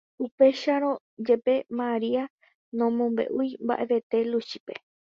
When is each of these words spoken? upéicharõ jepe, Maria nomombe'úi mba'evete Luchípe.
upéicharõ 0.25 0.89
jepe, 1.27 1.55
Maria 1.81 2.25
nomombe'úi 2.79 3.49
mba'evete 3.63 4.17
Luchípe. 4.31 4.73